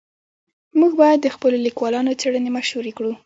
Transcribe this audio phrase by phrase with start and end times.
[0.79, 3.11] موږ باید د خپلو لیکوالانو څېړنې مشهورې کړو.